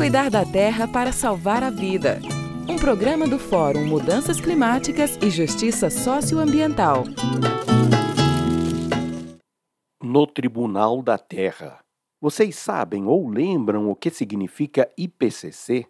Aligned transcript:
Cuidar 0.00 0.30
da 0.30 0.46
Terra 0.46 0.88
para 0.88 1.12
salvar 1.12 1.62
a 1.62 1.68
vida. 1.68 2.22
Um 2.66 2.76
programa 2.76 3.28
do 3.28 3.38
Fórum 3.38 3.84
Mudanças 3.84 4.40
Climáticas 4.40 5.18
e 5.20 5.28
Justiça 5.28 5.90
Socioambiental. 5.90 7.04
No 10.02 10.26
Tribunal 10.26 11.02
da 11.02 11.18
Terra. 11.18 11.80
Vocês 12.18 12.56
sabem 12.56 13.04
ou 13.04 13.28
lembram 13.28 13.90
o 13.90 13.94
que 13.94 14.08
significa 14.08 14.90
IPCC? 14.96 15.86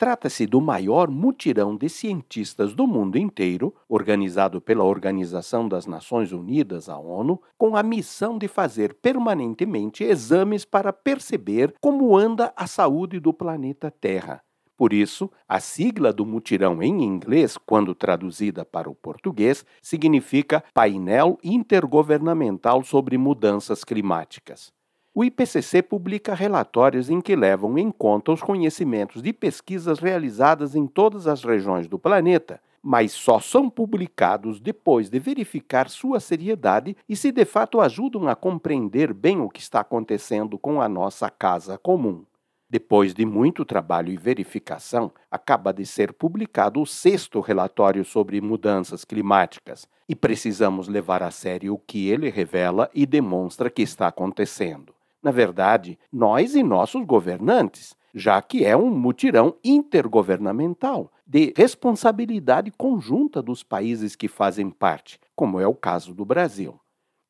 Trata-se 0.00 0.46
do 0.46 0.62
maior 0.62 1.10
mutirão 1.10 1.76
de 1.76 1.86
cientistas 1.90 2.72
do 2.72 2.86
mundo 2.86 3.18
inteiro, 3.18 3.74
organizado 3.86 4.58
pela 4.58 4.82
Organização 4.82 5.68
das 5.68 5.84
Nações 5.84 6.32
Unidas, 6.32 6.88
a 6.88 6.98
ONU, 6.98 7.38
com 7.58 7.76
a 7.76 7.82
missão 7.82 8.38
de 8.38 8.48
fazer 8.48 8.94
permanentemente 8.94 10.02
exames 10.02 10.64
para 10.64 10.90
perceber 10.90 11.74
como 11.82 12.16
anda 12.16 12.50
a 12.56 12.66
saúde 12.66 13.20
do 13.20 13.30
planeta 13.34 13.90
Terra. 13.90 14.42
Por 14.74 14.94
isso, 14.94 15.30
a 15.46 15.60
sigla 15.60 16.14
do 16.14 16.24
mutirão 16.24 16.82
em 16.82 17.04
inglês, 17.04 17.58
quando 17.58 17.94
traduzida 17.94 18.64
para 18.64 18.88
o 18.88 18.94
português, 18.94 19.66
significa 19.82 20.64
Painel 20.72 21.38
Intergovernamental 21.44 22.82
sobre 22.82 23.18
Mudanças 23.18 23.84
Climáticas. 23.84 24.72
O 25.12 25.24
IPCC 25.24 25.82
publica 25.82 26.34
relatórios 26.34 27.10
em 27.10 27.20
que 27.20 27.34
levam 27.34 27.76
em 27.76 27.90
conta 27.90 28.30
os 28.30 28.40
conhecimentos 28.40 29.20
de 29.20 29.32
pesquisas 29.32 29.98
realizadas 29.98 30.76
em 30.76 30.86
todas 30.86 31.26
as 31.26 31.42
regiões 31.42 31.88
do 31.88 31.98
planeta, 31.98 32.60
mas 32.80 33.10
só 33.10 33.40
são 33.40 33.68
publicados 33.68 34.60
depois 34.60 35.10
de 35.10 35.18
verificar 35.18 35.90
sua 35.90 36.20
seriedade 36.20 36.96
e 37.08 37.16
se 37.16 37.32
de 37.32 37.44
fato 37.44 37.80
ajudam 37.80 38.28
a 38.28 38.36
compreender 38.36 39.12
bem 39.12 39.40
o 39.40 39.50
que 39.50 39.58
está 39.60 39.80
acontecendo 39.80 40.56
com 40.56 40.80
a 40.80 40.88
nossa 40.88 41.28
casa 41.28 41.76
comum. 41.76 42.24
Depois 42.70 43.12
de 43.12 43.26
muito 43.26 43.64
trabalho 43.64 44.12
e 44.12 44.16
verificação, 44.16 45.10
acaba 45.28 45.72
de 45.72 45.84
ser 45.84 46.12
publicado 46.12 46.80
o 46.80 46.86
sexto 46.86 47.40
relatório 47.40 48.04
sobre 48.04 48.40
mudanças 48.40 49.04
climáticas, 49.04 49.88
e 50.08 50.14
precisamos 50.14 50.86
levar 50.86 51.20
a 51.20 51.32
sério 51.32 51.74
o 51.74 51.78
que 51.78 52.08
ele 52.08 52.30
revela 52.30 52.88
e 52.94 53.04
demonstra 53.04 53.68
que 53.68 53.82
está 53.82 54.06
acontecendo 54.06 54.94
na 55.22 55.30
verdade, 55.30 55.98
nós 56.12 56.54
e 56.54 56.62
nossos 56.62 57.04
governantes, 57.04 57.94
já 58.14 58.40
que 58.42 58.64
é 58.64 58.76
um 58.76 58.90
mutirão 58.90 59.54
intergovernamental 59.64 61.12
de 61.26 61.52
responsabilidade 61.56 62.70
conjunta 62.70 63.40
dos 63.40 63.62
países 63.62 64.16
que 64.16 64.28
fazem 64.28 64.70
parte, 64.70 65.20
como 65.36 65.60
é 65.60 65.66
o 65.66 65.74
caso 65.74 66.12
do 66.12 66.24
Brasil. 66.24 66.78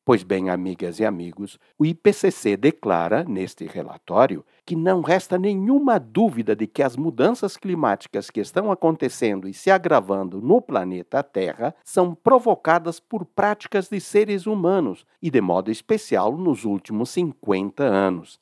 Pois 0.03 0.23
bem, 0.23 0.49
amigas 0.49 0.99
e 0.99 1.05
amigos, 1.05 1.59
o 1.77 1.85
IPCC 1.85 2.57
declara, 2.57 3.23
neste 3.23 3.65
relatório, 3.65 4.43
que 4.65 4.75
não 4.75 5.01
resta 5.01 5.37
nenhuma 5.37 5.99
dúvida 5.99 6.55
de 6.55 6.65
que 6.65 6.81
as 6.81 6.97
mudanças 6.97 7.55
climáticas 7.55 8.31
que 8.31 8.39
estão 8.39 8.71
acontecendo 8.71 9.47
e 9.47 9.53
se 9.53 9.69
agravando 9.69 10.41
no 10.41 10.59
planeta 10.59 11.21
Terra 11.21 11.75
são 11.83 12.15
provocadas 12.15 12.99
por 12.99 13.25
práticas 13.25 13.89
de 13.89 14.01
seres 14.01 14.47
humanos, 14.47 15.05
e 15.21 15.29
de 15.29 15.39
modo 15.39 15.69
especial 15.69 16.35
nos 16.35 16.65
últimos 16.65 17.11
50 17.11 17.83
anos. 17.83 18.39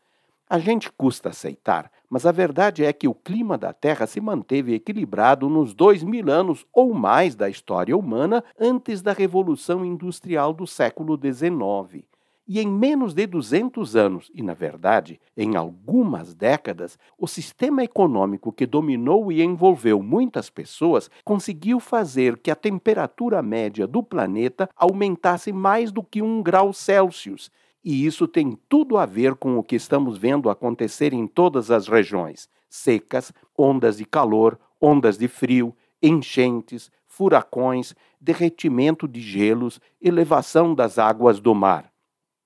A 0.49 0.59
gente 0.59 0.89
custa 0.89 1.29
aceitar, 1.29 1.91
mas 2.09 2.25
a 2.25 2.31
verdade 2.31 2.83
é 2.83 2.91
que 2.91 3.07
o 3.07 3.13
clima 3.13 3.57
da 3.57 3.71
Terra 3.71 4.07
se 4.07 4.19
manteve 4.19 4.73
equilibrado 4.73 5.47
nos 5.47 5.73
dois 5.73 6.03
mil 6.03 6.29
anos 6.29 6.65
ou 6.73 6.93
mais 6.93 7.35
da 7.35 7.49
história 7.49 7.95
humana 7.95 8.43
antes 8.59 9.01
da 9.01 9.13
Revolução 9.13 9.85
Industrial 9.85 10.53
do 10.53 10.65
século 10.65 11.19
XIX. 11.21 12.03
E 12.51 12.59
em 12.59 12.67
menos 12.67 13.13
de 13.13 13.27
200 13.27 13.95
anos, 13.95 14.31
e 14.33 14.41
na 14.41 14.55
verdade, 14.55 15.21
em 15.37 15.55
algumas 15.55 16.33
décadas, 16.33 16.97
o 17.15 17.27
sistema 17.27 17.83
econômico 17.83 18.51
que 18.51 18.65
dominou 18.65 19.31
e 19.31 19.43
envolveu 19.43 20.01
muitas 20.01 20.49
pessoas 20.49 21.11
conseguiu 21.23 21.79
fazer 21.79 22.39
que 22.39 22.49
a 22.49 22.55
temperatura 22.55 23.43
média 23.43 23.85
do 23.85 24.01
planeta 24.01 24.67
aumentasse 24.75 25.53
mais 25.53 25.91
do 25.91 26.01
que 26.01 26.23
um 26.23 26.41
grau 26.41 26.73
Celsius 26.73 27.51
e 27.83 28.05
isso 28.05 28.27
tem 28.27 28.57
tudo 28.67 28.97
a 28.97 29.05
ver 29.05 29.35
com 29.35 29.57
o 29.57 29.63
que 29.63 29.75
estamos 29.75 30.17
vendo 30.17 30.49
acontecer 30.49 31.13
em 31.13 31.25
todas 31.25 31.71
as 31.71 31.87
regiões: 31.87 32.49
secas, 32.69 33.31
ondas 33.57 33.97
de 33.97 34.05
calor, 34.05 34.59
ondas 34.81 35.17
de 35.17 35.27
frio, 35.27 35.75
enchentes, 36.01 36.91
furacões, 37.07 37.93
derretimento 38.19 39.07
de 39.07 39.21
gelos, 39.21 39.79
elevação 40.01 40.73
das 40.73 40.97
águas 40.97 41.39
do 41.39 41.53
mar. 41.53 41.91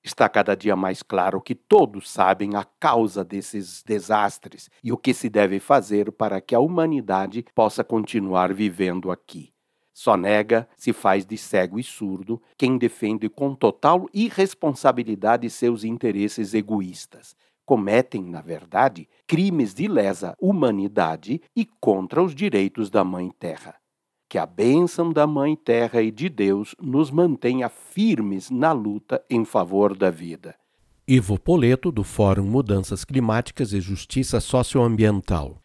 Está 0.04 0.28
cada 0.28 0.56
dia 0.56 0.76
mais 0.76 1.02
claro 1.02 1.40
que 1.40 1.56
todos 1.56 2.12
sabem 2.12 2.56
a 2.56 2.66
causa 2.66 3.24
desses 3.24 3.82
desastres 3.84 4.70
e 4.84 4.92
o 4.92 4.98
que 4.98 5.14
se 5.14 5.30
deve 5.30 5.60
fazer 5.60 6.12
para 6.12 6.42
que 6.42 6.54
a 6.54 6.60
humanidade 6.60 7.46
possa 7.56 7.84
continuar 7.84 8.54
vivendo 8.54 9.12
aqui. 9.12 9.53
Só 9.94 10.18
nega, 10.18 10.68
se 10.76 10.92
faz 10.92 11.26
de 11.26 11.38
cego 11.38 11.80
e 11.80 11.84
surdo, 11.84 12.42
quem 12.58 12.78
defende 12.78 13.30
com 13.30 13.54
total 13.54 14.08
irresponsabilidade 14.14 15.50
seus 15.50 15.84
interesses 15.84 16.54
egoístas. 16.54 17.36
Cometem, 17.66 18.24
na 18.24 18.42
verdade, 18.42 19.08
crimes 19.28 19.74
de 19.74 19.88
lesa 19.88 20.36
humanidade 20.42 21.42
e 21.56 21.66
contra 21.80 22.22
os 22.22 22.34
direitos 22.36 22.90
da 22.90 23.04
Mãe 23.04 23.32
Terra. 23.40 23.76
Que 24.28 24.38
a 24.38 24.46
bênção 24.46 25.14
da 25.14 25.28
Mãe 25.28 25.56
Terra 25.56 26.02
e 26.02 26.10
de 26.10 26.28
Deus 26.28 26.76
nos 26.82 27.12
mantenha 27.12 27.70
firmes 27.70 28.50
na 28.50 28.72
luta 28.72 29.24
em 29.30 29.46
favor 29.46 29.96
da 29.96 30.10
vida. 30.10 30.56
Ivo 31.08 31.38
Poleto, 31.38 31.92
do 31.92 32.04
Fórum 32.04 32.46
Mudanças 32.46 33.06
Climáticas 33.06 33.74
e 33.74 33.80
Justiça 33.80 34.40
Socioambiental. 34.40 35.62